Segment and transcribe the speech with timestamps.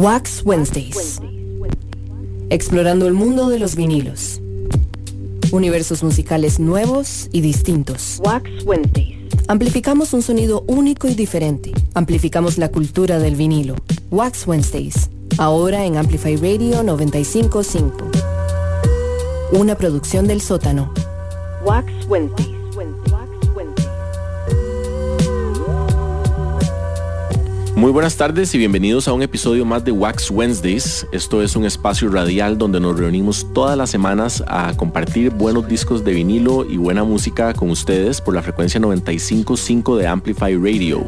[0.00, 1.20] Wax Wednesdays.
[2.48, 4.40] Explorando el mundo de los vinilos.
[5.52, 8.18] Universos musicales nuevos y distintos.
[8.24, 9.18] Wax Wednesdays.
[9.46, 11.72] Amplificamos un sonido único y diferente.
[11.92, 13.76] Amplificamos la cultura del vinilo.
[14.10, 15.10] Wax Wednesdays.
[15.36, 18.10] Ahora en Amplify Radio 955.
[19.52, 20.94] Una producción del sótano.
[21.62, 22.59] Wax Wednesdays.
[27.80, 31.06] Muy buenas tardes y bienvenidos a un episodio más de Wax Wednesdays.
[31.12, 36.04] Esto es un espacio radial donde nos reunimos todas las semanas a compartir buenos discos
[36.04, 41.06] de vinilo y buena música con ustedes por la frecuencia 955 de Amplify Radio.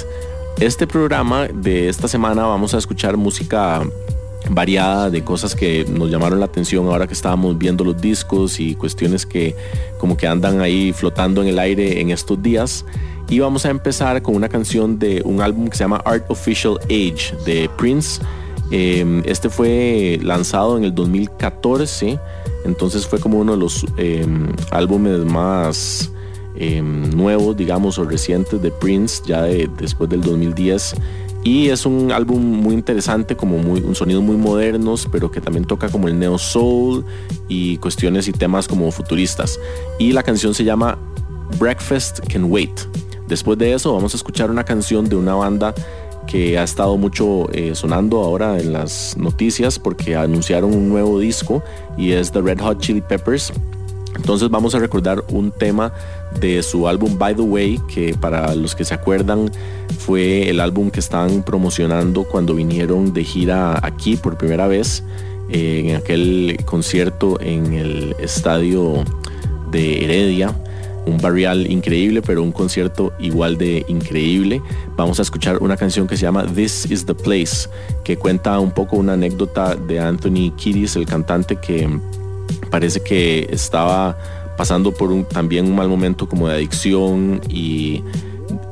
[0.59, 3.83] Este programa de esta semana vamos a escuchar música
[4.49, 8.75] variada de cosas que nos llamaron la atención ahora que estábamos viendo los discos y
[8.75, 9.55] cuestiones que
[9.97, 12.85] como que andan ahí flotando en el aire en estos días.
[13.29, 16.77] Y vamos a empezar con una canción de un álbum que se llama Art Official
[16.89, 18.21] Age de Prince
[18.75, 22.19] Em, este fue lanzado en el 2014,
[22.65, 26.11] entonces fue como uno de los em, álbumes más
[26.55, 30.95] em, nuevos, digamos, o recientes de Prince, ya después del 2010.
[31.43, 35.65] Y es un álbum muy interesante, como muy, un sonido muy modernos, pero que también
[35.65, 37.05] toca como el neo soul
[37.49, 39.59] y cuestiones y temas como futuristas.
[39.99, 40.97] Y la canción se llama
[41.59, 42.79] Breakfast Can Wait.
[43.27, 45.73] Después de eso vamos a escuchar una canción de una banda
[46.27, 51.61] que ha estado mucho eh, sonando ahora en las noticias porque anunciaron un nuevo disco
[51.97, 53.51] y es The Red Hot Chili Peppers.
[54.15, 55.93] Entonces vamos a recordar un tema
[56.39, 59.51] de su álbum By the Way, que para los que se acuerdan
[59.99, 65.03] fue el álbum que estaban promocionando cuando vinieron de gira aquí por primera vez
[65.49, 69.03] eh, en aquel concierto en el estadio
[69.71, 70.55] de Heredia
[71.05, 74.61] un barrial increíble, pero un concierto igual de increíble.
[74.95, 77.69] Vamos a escuchar una canción que se llama This is the Place,
[78.03, 81.89] que cuenta un poco una anécdota de Anthony Kiddis, el cantante que
[82.69, 84.17] parece que estaba
[84.57, 88.03] pasando por un, también un mal momento como de adicción y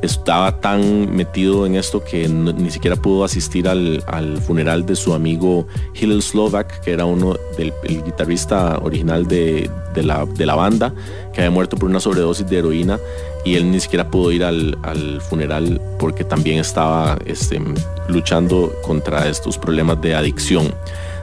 [0.02, 4.02] estaba tan metido en esto que ni siquiera pudo asistir al,
[4.46, 10.94] funeral de su amigo Hillel Slovak, que era uno del guitarrista original de, la, banda,
[11.34, 13.00] que había muerto por una sobredosis de heroína
[13.46, 17.62] y él ni siquiera pudo ir al, funeral porque también estaba este,
[18.08, 20.74] luchando contra estos problemas de adicción.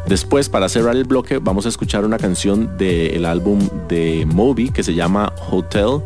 [0.08, 4.82] Después, para cerrar el bloque, vamos a escuchar una canción del álbum de Moby que
[4.82, 6.00] se llama Hotel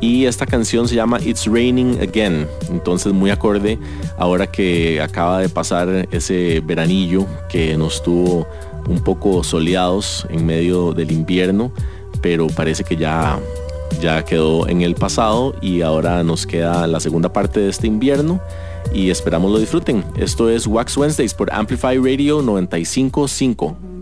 [0.00, 2.46] y esta canción se llama It's Raining Again.
[2.70, 3.78] Entonces muy acorde
[4.16, 8.46] ahora que acaba de pasar ese veranillo que nos tuvo
[8.88, 11.70] un poco soleados en medio del invierno,
[12.22, 13.38] pero parece que ya
[14.00, 18.40] ya quedó en el pasado y ahora nos queda la segunda parte de este invierno
[18.92, 20.04] y esperamos lo disfruten.
[20.16, 23.93] Esto es Wax Wednesdays por Amplify Radio 955.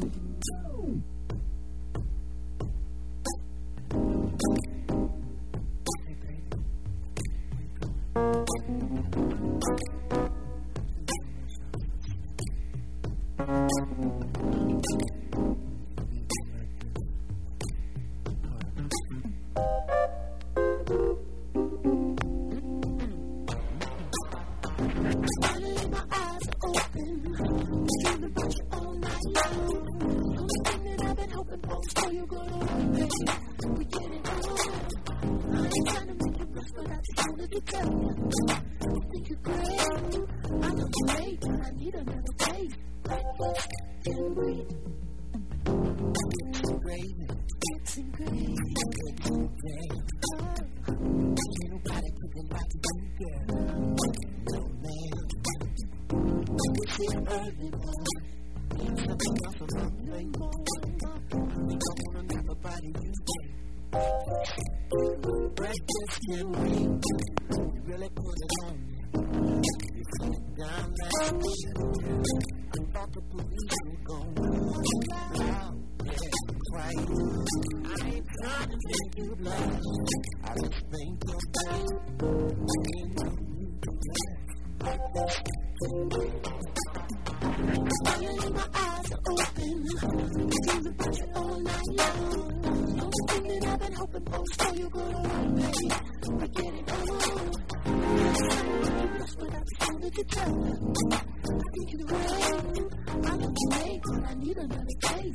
[103.73, 105.33] away but I need another day.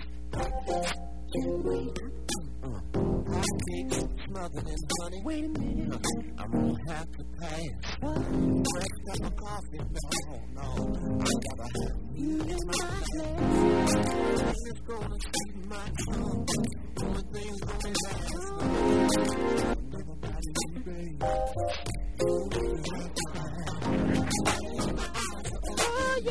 [1.33, 1.99] Can wait.
[4.25, 5.21] Smothered in honey.
[5.23, 6.05] Wait a minute.
[6.37, 7.63] I'm gonna have to pay.
[8.01, 9.81] Fresh cup of coffee.
[10.53, 10.67] No, no.
[11.19, 12.73] I gotta have you in my
[13.13, 13.93] place.
[14.37, 16.45] This is gonna see my tongue.
[16.95, 18.33] Doing things only last.
[19.91, 21.17] Nobody's baby.
[22.19, 23.13] You have
[25.13, 25.36] to
[26.17, 26.23] I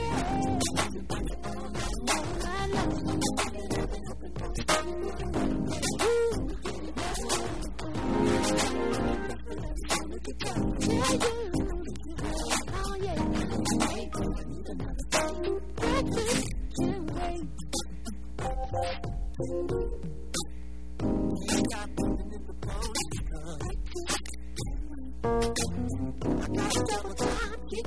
[26.49, 27.87] got double time, keep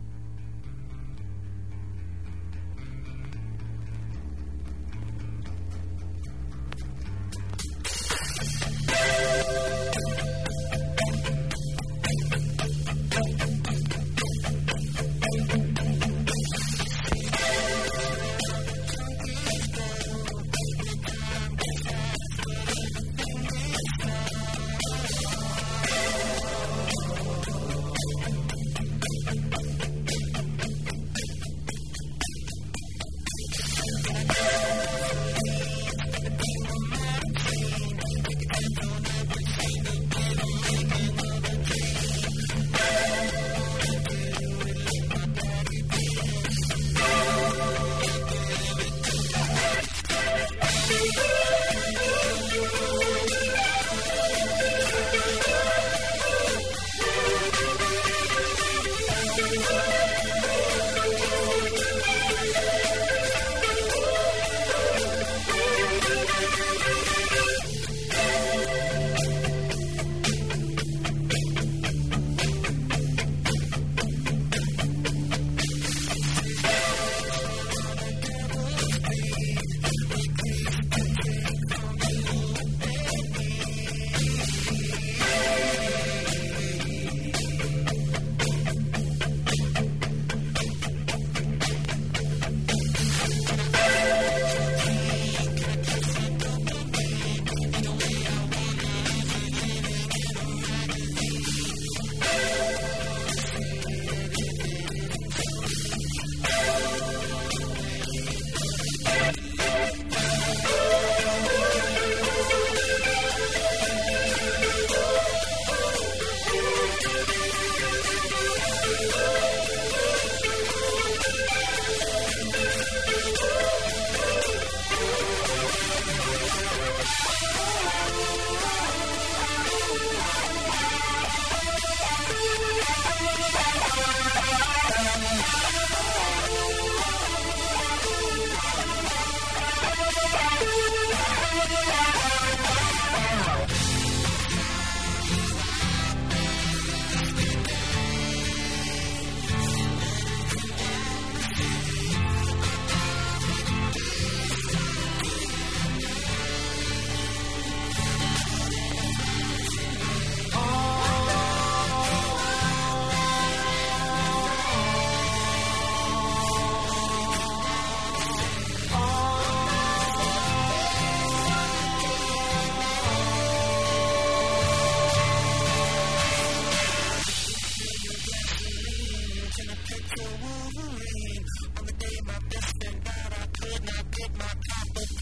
[179.91, 181.45] into Wolverine.
[181.77, 185.21] On the day my best friend died, I could not get my cup of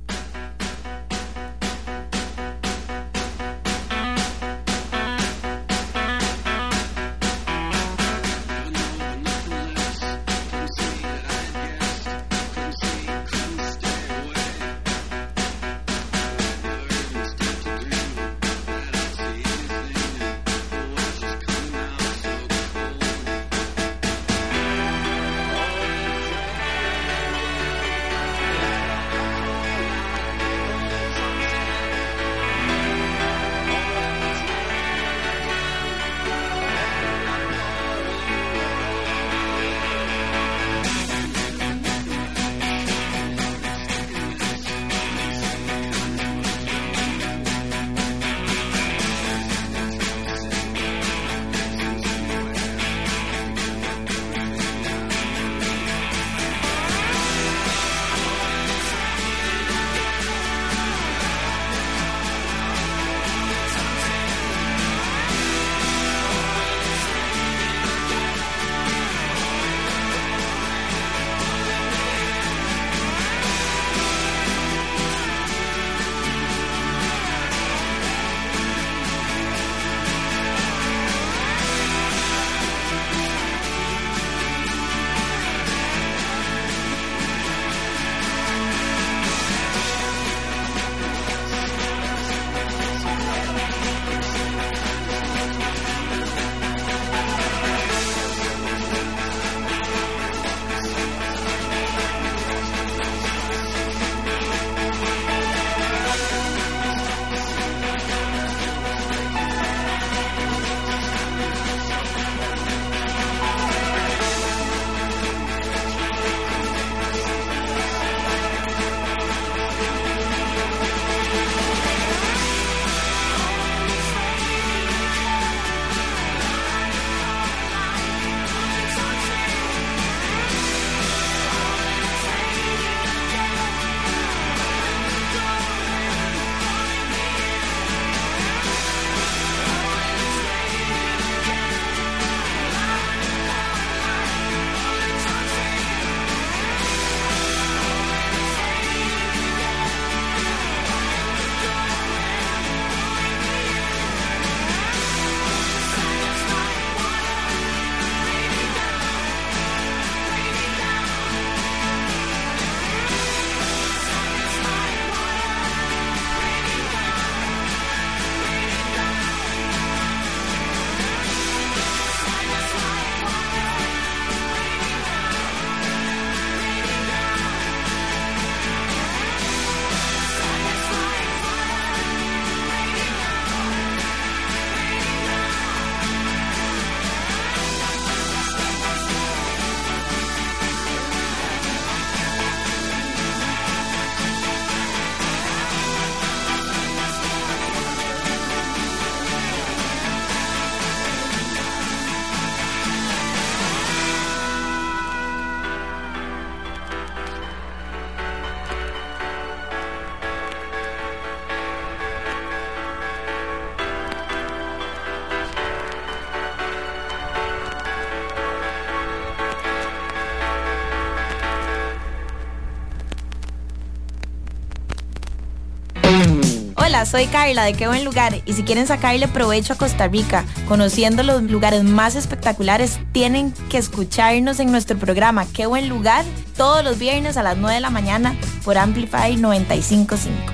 [227.11, 231.23] Soy Carla de Qué Buen Lugar y si quieren sacarle provecho a Costa Rica, conociendo
[231.23, 236.23] los lugares más espectaculares, tienen que escucharnos en nuestro programa Qué Buen Lugar
[236.55, 240.53] todos los viernes a las 9 de la mañana por Amplify 955.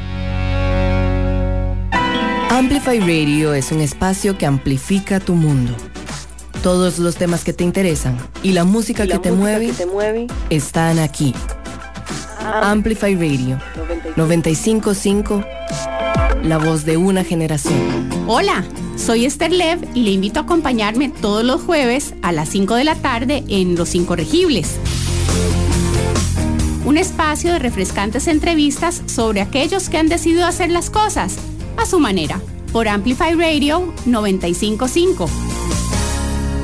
[2.49, 5.75] Amplify Radio es un espacio que amplifica tu mundo.
[6.63, 11.35] Todos los temas que te interesan y la música, que, te mueve, están aquí.
[12.63, 13.59] Amplify Radio
[14.15, 15.43] 955,
[16.43, 18.09] la voz de una generación.
[18.27, 18.63] Hola,
[18.95, 22.83] soy Esther Lev y le invito a acompañarme todos los jueves a las 5 de
[22.83, 24.75] la tarde en Los Incorregibles.
[26.85, 31.37] Un espacio de refrescantes entrevistas sobre aquellos que han decidido hacer las cosas
[31.77, 32.39] a su manera
[32.71, 35.29] por Amplify Radio 955.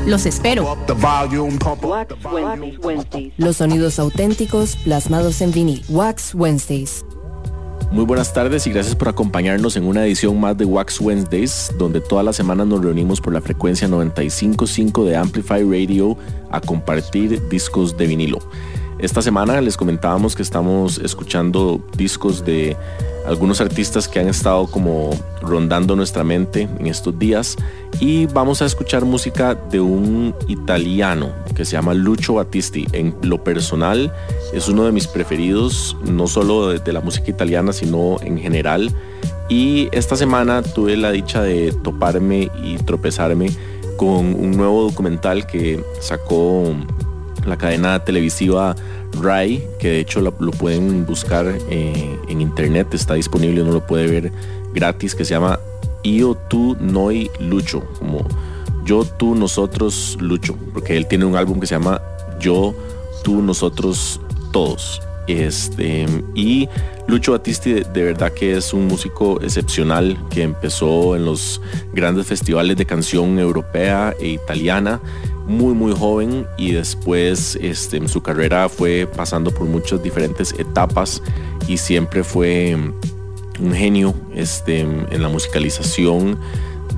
[0.06, 0.78] Los espero.
[3.38, 5.84] Los sonidos auténticos plasmados en vinil.
[5.90, 7.06] Wax Wednesdays.
[7.94, 12.02] Muy buenas tardes y gracias por acompañarnos en una edición más de Wax Wednesdays, donde
[12.02, 16.18] todas las semanas nos reunimos por la frecuencia 955 de Amplify Radio
[16.50, 18.40] a compartir discos de vinilo.
[19.04, 22.78] Esta semana les comentábamos que estamos escuchando discos de
[23.28, 25.10] algunos artistas que han estado como
[25.42, 27.58] rondando nuestra mente en estos días
[28.00, 32.88] y vamos a escuchar música de un italiano que se llama Lucio Battisti.
[32.94, 34.14] En lo personal
[34.54, 38.90] es uno de mis preferidos, no solo de, la música italiana, sino en general.
[39.50, 43.52] Y esta semana tuve la dicha de toparme y tropezarme
[43.98, 46.74] con un nuevo documental que sacó
[47.46, 48.76] la cadena televisiva
[49.22, 54.08] Rai, que de hecho lo, pueden buscar eh, en internet, está disponible, uno lo puede
[54.08, 54.32] ver
[54.74, 55.60] gratis, que se llama
[56.04, 58.28] Io, tú, noi, lucho, como
[58.86, 62.02] yo, tú, nosotros, lucho, porque él tiene un álbum que se llama
[62.40, 62.74] Yo,
[63.24, 64.20] tú, nosotros,
[64.52, 65.02] todos.
[65.28, 66.68] Este, y
[67.08, 71.62] Lucho Battisti de, verdad que es un músico excepcional que empezó en los
[71.94, 75.02] grandes festivales de canción europea e italiana
[75.46, 81.22] muy muy joven y después este, en su carrera fue pasando por muchas diferentes etapas
[81.68, 82.78] y siempre fue
[83.60, 86.40] un genio este, en la musicalización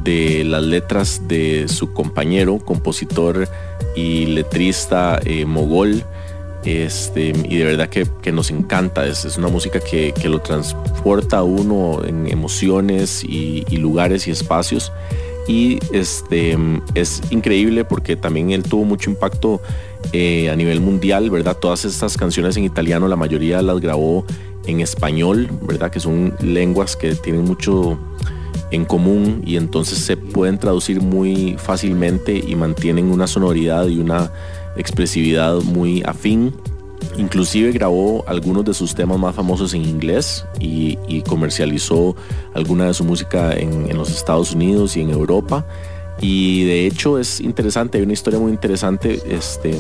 [0.04, 3.48] de las letras de su compañero, compositor
[3.96, 6.04] y letrista eh, mogol.
[6.64, 11.44] Este, y de verdad que, nos encanta, es, es una música que, lo transporta a
[11.44, 14.92] uno en emociones y lugares y espacios
[15.48, 16.58] y este,
[16.96, 19.62] es increíble porque también él tuvo mucho impacto
[20.14, 21.58] eh, a nivel mundial, ¿verdad?
[21.58, 24.26] Todas estas canciones en italiano, la mayoría las grabó
[24.66, 25.92] en español, ¿verdad?
[25.92, 28.00] Que son lenguas que tienen mucho
[28.72, 34.32] en común y entonces se pueden traducir muy fácilmente y mantienen una sonoridad y una
[34.76, 36.54] expresividad muy afín
[37.18, 40.96] Inclusive grabó algunos de sus temas más famosos en inglés y,
[41.28, 42.16] comercializó
[42.54, 45.66] alguna de su música en, los Estados Unidos y en Europa.
[46.22, 49.76] Y de hecho es interesante, hay una historia muy interesante, este,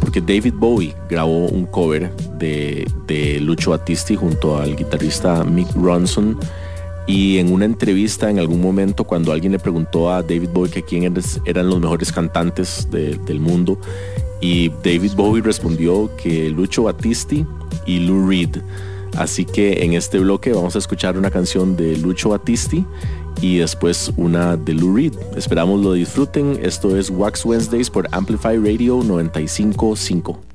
[0.00, 6.38] porque David Bowie grabó un cover de, de Lucho Battisti junto al guitarrista Mick Ronson.
[7.06, 10.82] Y en una entrevista en algún momento, cuando alguien le preguntó a David Bowie que
[10.82, 11.14] quién
[11.46, 13.78] eran los mejores cantantes del mundo,
[14.40, 17.46] y David Bowie respondió que Lucho Battisti
[17.86, 18.58] y Lou Reed.
[19.16, 22.84] Así que en este bloque vamos a escuchar una canción de Lucho Battisti
[23.40, 25.14] y después una de Lou Reed.
[25.36, 26.58] Esperamos lo disfruten.
[26.62, 30.47] Esto es Wax Wednesdays por Amplify Radio 955.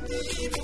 [0.00, 0.60] Pero siempre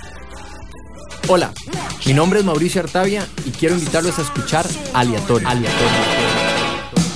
[1.27, 1.51] Hola,
[2.05, 5.47] mi nombre es Mauricio Artavia y quiero invitarlos a escuchar Aleatorio.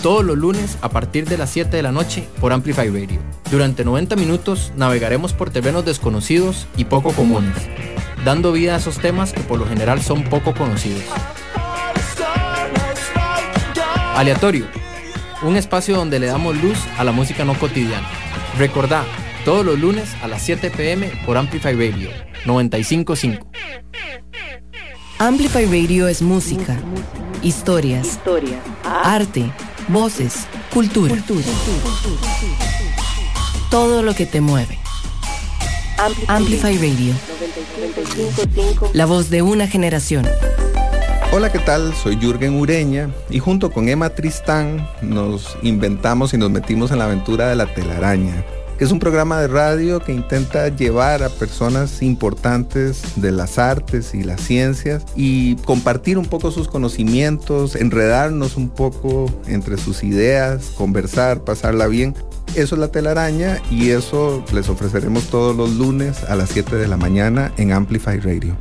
[0.02, 3.20] Todos los lunes a partir de las 7 de la noche por Amplify Radio.
[3.52, 7.56] Durante 90 minutos navegaremos por terrenos desconocidos y poco comunes,
[8.24, 11.04] dando vida a esos temas que por lo general son poco conocidos.
[14.16, 14.66] Aleatorio,
[15.42, 18.08] un espacio donde le damos luz a la música no cotidiana.
[18.58, 19.04] Recordá,
[19.46, 22.10] todos los lunes a las 7 pm por Amplify Radio
[22.46, 23.48] 955.
[25.20, 26.76] Amplify Radio es música,
[27.44, 28.20] historias,
[28.84, 29.52] arte,
[29.88, 31.16] voces, cultura.
[33.70, 34.80] Todo lo que te mueve.
[36.28, 37.14] Amplify Radio.
[38.94, 40.28] La voz de una generación.
[41.32, 41.94] Hola, ¿qué tal?
[41.94, 47.06] Soy Jürgen Ureña y junto con Emma Tristán nos inventamos y nos metimos en la
[47.06, 48.44] aventura de la telaraña
[48.78, 54.14] que es un programa de radio que intenta llevar a personas importantes de las artes
[54.14, 60.72] y las ciencias y compartir un poco sus conocimientos, enredarnos un poco entre sus ideas,
[60.78, 62.16] conversar, pasarla bien.
[62.56, 66.88] Eso es la telaraña y eso les ofreceremos todos los lunes a las 7 de
[66.88, 68.56] la mañana en Amplify Radio.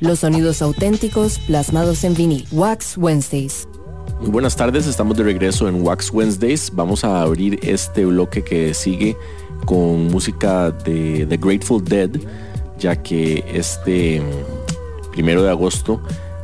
[0.00, 2.46] Los sonidos auténticos plasmados en vinil.
[2.50, 3.68] Wax Wednesdays.
[4.26, 6.72] Muy buenas tardes, estamos de regreso en Wax Wednesdays.
[6.74, 9.16] Vamos a abrir este bloque que sigue
[9.66, 12.10] con música de The Grateful Dead,
[12.76, 14.20] ya que este
[15.12, 16.00] primero de agosto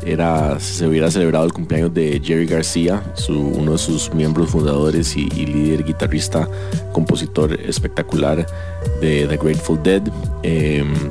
[0.07, 5.29] era, se hubiera celebrado el cumpleaños de Jerry García, uno de sus miembros fundadores y,
[5.29, 6.49] líder, guitarrista,
[6.93, 8.47] compositor espectacular
[9.01, 10.03] de The Grateful Dead.
[10.45, 11.11] Em,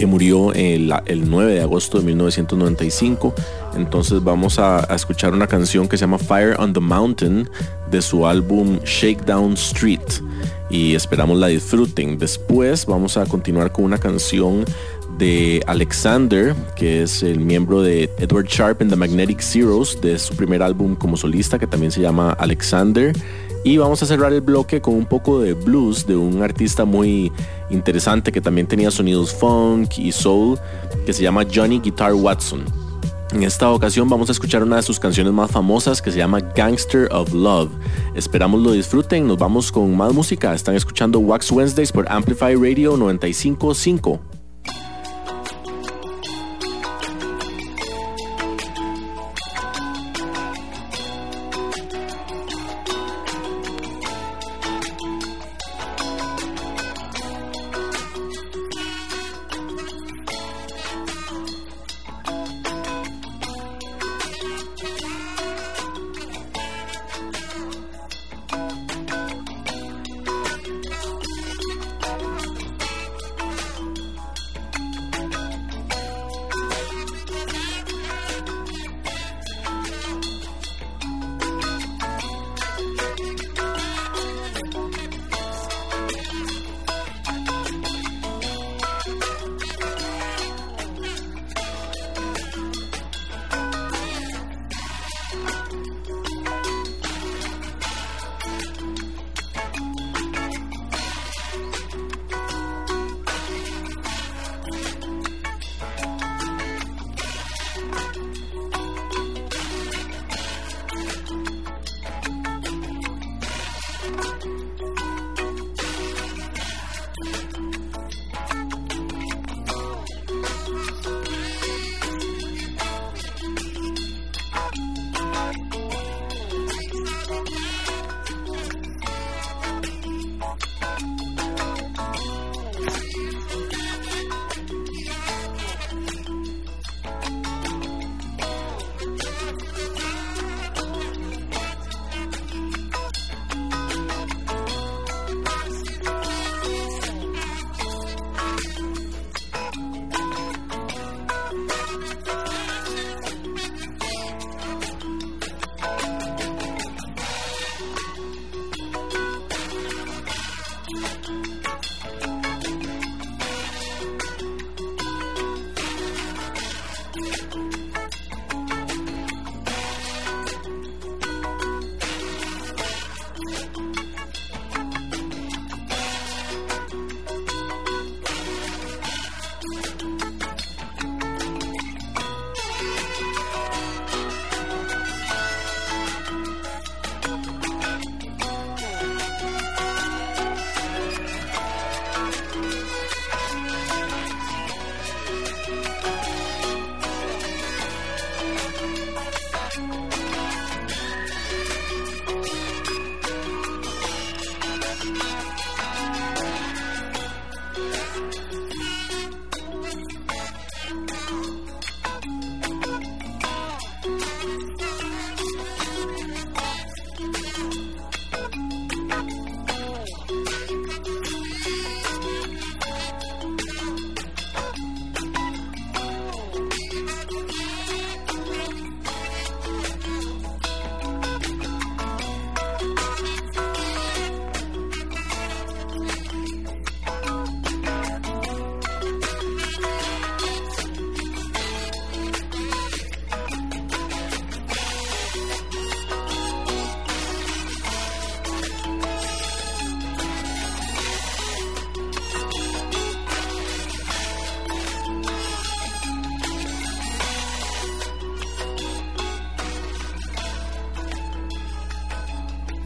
[0.00, 0.90] que murió el,
[1.26, 3.34] 9 de agosto de 1995.
[3.76, 7.46] Entonces vamos a, escuchar una canción que se llama Fire on the Mountain
[7.90, 10.00] de su álbum Shakedown Street
[10.70, 12.18] y esperamos la disfruten.
[12.18, 14.64] Después vamos a continuar con una canción
[15.18, 20.34] de Alexander, que es el miembro de Edward Sharp and the Magnetic Zeros, de su
[20.34, 23.12] primer álbum como solista, que también se llama Alexander.
[23.62, 27.30] Y vamos a cerrar el bloque con un poco de blues de un artista muy
[27.68, 30.58] interesante que también tenía sonidos funk y soul,
[31.04, 32.64] que se llama Johnny Guitar Watson.
[33.32, 36.40] En esta ocasión vamos a escuchar una de sus canciones más famosas que se llama
[36.40, 37.70] Gangster of Love.
[38.14, 40.52] Esperamos lo disfruten, nos vamos con más música.
[40.52, 44.39] Están escuchando Wax Wednesdays por Amplify Radio 955.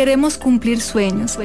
[0.00, 1.38] Queremos cumplir sueños.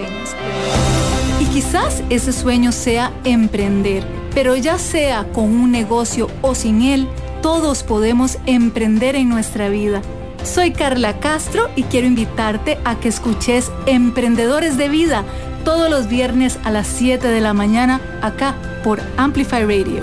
[1.41, 7.06] Y quizás ese sueño sea emprender, pero ya sea con un negocio o sin él,
[7.41, 10.01] todos podemos emprender en nuestra vida.
[10.45, 15.26] Soy Carla Castro y quiero invitarte a que escuches Emprendedores de Vida
[15.66, 20.01] todos los viernes a las 7 de la mañana acá por Amplify Radio.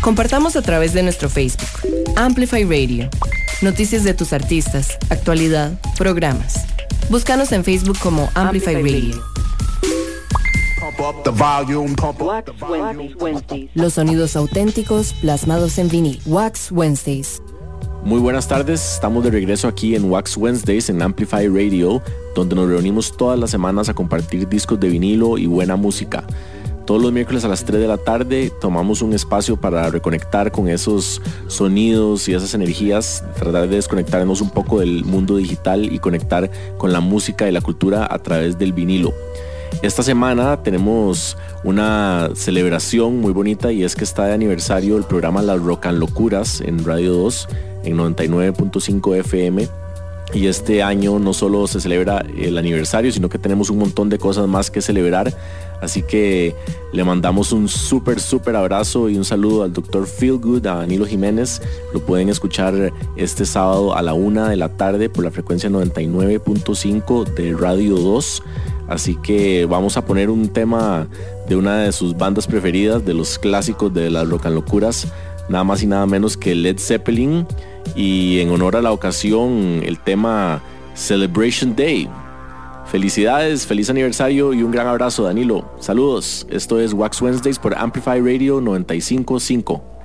[0.00, 1.68] Compartamos a través de nuestro Facebook,
[2.14, 3.10] Amplify Radio.
[3.62, 6.64] Noticias de tus artistas, actualidad, programas.
[7.10, 9.22] Búscanos en Facebook como Amplify Radio.
[13.74, 16.22] Los sonidos auténticos plasmados en vinil.
[16.24, 17.42] Wax Wednesdays.
[18.02, 22.02] Muy buenas tardes, estamos de regreso aquí en Wax Wednesdays en Amplify Radio,
[22.34, 26.24] donde nos reunimos todas las semanas a compartir discos de vinilo y buena música.
[26.90, 30.66] Todos los miércoles a las 3 de la tarde tomamos un espacio para reconectar con
[30.66, 36.50] esos sonidos y esas energías, tratar de desconectarnos un poco del mundo digital y conectar
[36.78, 39.14] con la música y la cultura a través del vinilo.
[39.82, 45.42] Esta semana tenemos una celebración muy bonita y es que está de aniversario el programa
[45.42, 47.48] Las Rocan Locuras en Radio 2
[47.84, 49.68] en 99.5 FM
[50.32, 54.18] y este año no solo se celebra el aniversario, sino que tenemos un montón de
[54.18, 55.34] cosas más que celebrar.
[55.80, 56.54] Así que
[56.92, 61.62] le mandamos un súper, súper abrazo y un saludo al doctor Feelgood, a Danilo Jiménez.
[61.94, 67.24] Lo pueden escuchar este sábado a la una de la tarde por la frecuencia 99.5
[67.34, 68.42] de Radio 2.
[68.88, 71.06] Así que vamos a poner un tema
[71.48, 75.06] de una de sus bandas preferidas, de los clásicos de las Rocan Locuras,
[75.48, 77.46] nada más y nada menos que Led Zeppelin
[77.94, 80.60] y en honor a la ocasión el tema
[80.94, 82.08] Celebration Day.
[82.90, 85.64] Felicidades, feliz aniversario y un gran abrazo Danilo.
[85.78, 89.99] Saludos, esto es Wax Wednesdays por Amplify Radio 955.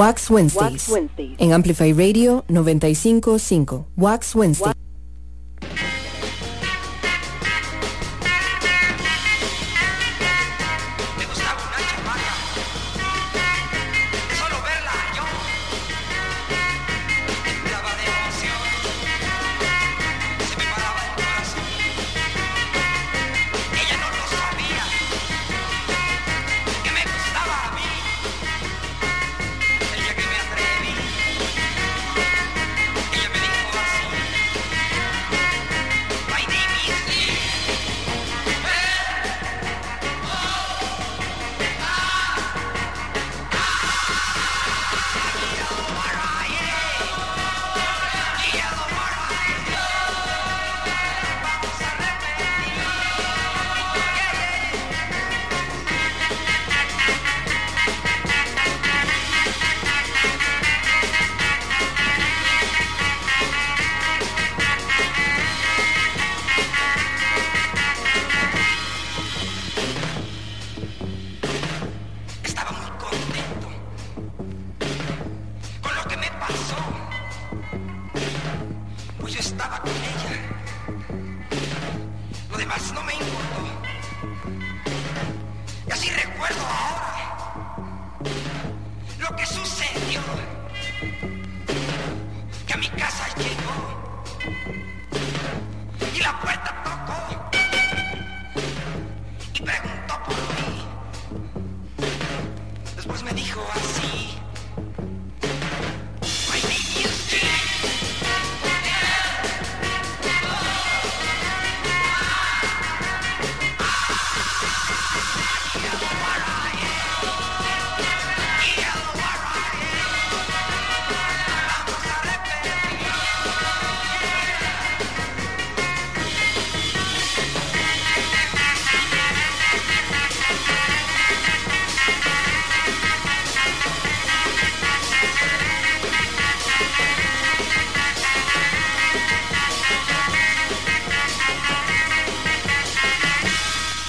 [0.00, 0.88] Wax Wednesdays.
[1.36, 3.84] En Amplify Radio 955.
[3.96, 4.79] Wax Wednesday.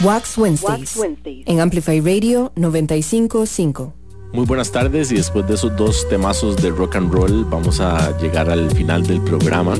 [0.03, 0.97] Wax Wednesdays,
[1.45, 3.93] en Amplify Radio 955.
[4.33, 8.17] Muy buenas tardes y después de esos dos temazos de rock and roll vamos a
[8.17, 9.75] llegar al final del programa.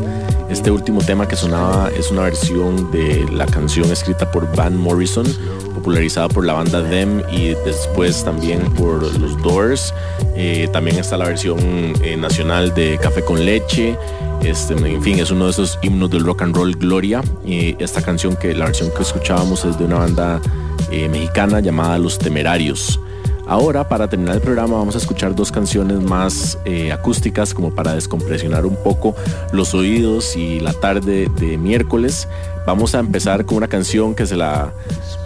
[0.50, 5.26] Este último tema que sonaba es una versión de la canción escrita por Van Morrison,
[5.74, 9.92] popularizada por la banda Them y después también por los Doors.
[10.36, 11.60] Eh, también está la versión
[12.04, 13.98] eh, nacional de Café con Leche.
[14.44, 17.22] Este, en fin, es uno de esos himnos del rock and roll Gloria.
[17.46, 20.42] Esta canción que la versión que escuchábamos es de una banda
[20.90, 23.00] eh, mexicana llamada Los Temerarios.
[23.48, 27.94] Ahora, para terminar el programa, vamos a escuchar dos canciones más eh, acústicas como para
[27.94, 29.16] descompresionar un poco
[29.52, 32.28] los oídos y la tarde de miércoles.
[32.66, 34.74] Vamos a empezar con una canción que se la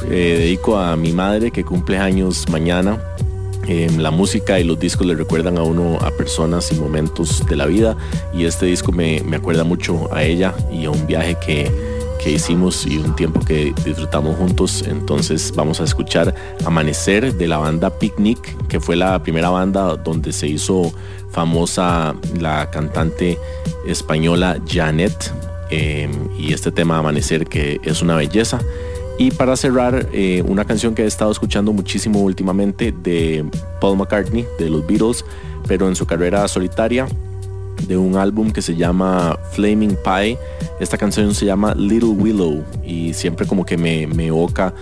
[0.10, 3.00] eh, dedico a mi madre que cumple años mañana.
[3.68, 7.56] Em, la música y los discos le recuerdan a uno a personas y momentos de
[7.56, 7.98] la vida
[8.34, 11.72] y este disco me, me acuerda mucho a ella y a un viaje que,
[12.24, 14.84] que hicimos y un tiempo que disfrutamos juntos.
[14.88, 16.36] Entonces vamos a escuchar
[16.66, 20.92] Amanecer de la banda Picnic, que fue la primera banda donde se hizo
[21.32, 23.38] famosa la cantante
[23.88, 25.34] española Janet.
[25.72, 28.60] Em, y este tema Amanecer que es una belleza.
[29.18, 33.46] Y para cerrar, eh, una canción que he estado escuchando muchísimo últimamente de
[33.80, 35.24] Paul McCartney, de los Beatles,
[35.68, 37.08] pero en su carrera solitaria,
[37.88, 40.38] de un álbum que se llama Flaming Pie.
[40.80, 44.74] Esta canción se llama Little Willow y siempre como que me, me evoca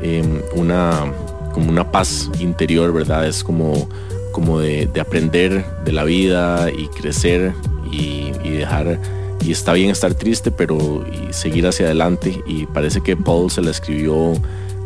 [0.00, 1.12] em, una,
[1.52, 3.26] como una paz interior, ¿verdad?
[3.26, 3.88] Es como,
[4.30, 7.52] como de, aprender de la vida y crecer
[7.90, 9.00] y, y dejar
[9.44, 12.42] y está bien estar triste, pero seguir hacia adelante.
[12.46, 14.34] Y parece que Paul se la escribió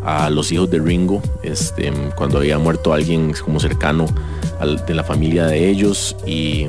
[0.02, 4.07] a los hijos de Ringo, este, cuando había muerto alguien como cercano
[4.86, 6.16] de la familia de ellos.
[6.26, 6.66] Y,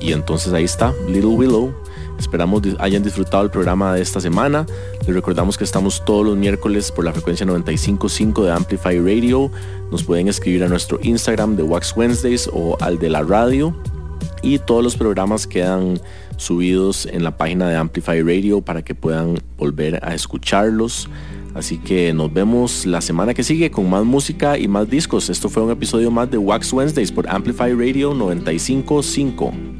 [0.00, 1.72] y entonces ahí está, Little Willow.
[2.18, 4.66] Esperamos hayan disfrutado el programa de esta semana.
[5.06, 9.50] Les recordamos que estamos todos los miércoles por la frecuencia 95.5 de Amplify Radio.
[9.90, 13.74] Nos pueden escribir a nuestro Instagram de Wax Wednesdays o al de la radio.
[14.42, 15.98] Y todos los programas quedan
[16.40, 21.08] subidos en la página de Amplify Radio para que puedan volver a escucharlos.
[21.54, 25.30] Así que nos vemos la semana que sigue con más música y más discos.
[25.30, 29.79] Esto fue un episodio más de Wax Wednesdays por Amplify Radio 955.